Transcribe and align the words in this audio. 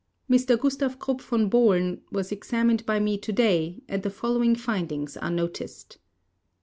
Mr. 0.27 0.57
Gustav 0.59 0.97
Krupp 0.97 1.21
von 1.21 1.47
Bohlen 1.51 2.01
was 2.11 2.31
examined 2.31 2.87
by 2.87 2.99
me 2.99 3.19
today, 3.19 3.83
and 3.87 4.01
the 4.01 4.09
following 4.09 4.55
findings 4.55 5.15
are 5.15 5.29
noticed. 5.29 5.99